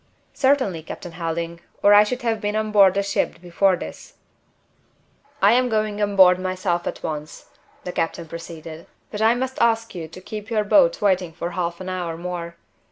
"Certainly, 0.33 0.81
Captain 0.81 1.11
Helding, 1.11 1.61
or 1.83 1.93
I 1.93 2.03
should 2.03 2.23
have 2.23 2.41
been 2.41 2.55
on 2.55 2.71
board 2.71 2.95
the 2.95 3.03
ship 3.03 3.39
before 3.39 3.75
this." 3.75 4.15
"I 5.43 5.51
am 5.51 5.69
going 5.69 6.01
on 6.01 6.15
board 6.15 6.39
myself 6.39 6.87
at 6.87 7.03
once," 7.03 7.51
the 7.83 7.91
captain 7.91 8.27
proceeded, 8.27 8.87
"but 9.11 9.21
I 9.21 9.35
must 9.35 9.61
ask 9.61 9.93
you 9.93 10.07
to 10.07 10.19
keep 10.19 10.49
your 10.49 10.63
boat 10.63 11.03
waiting 11.03 11.33
for 11.33 11.51
half 11.51 11.79
an 11.79 11.87
hour 11.89 12.17
more. 12.17 12.55